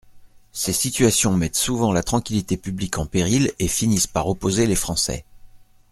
[0.51, 5.25] Ces situations mettent souvent la tranquillité publique en péril et finissent par opposer les Français.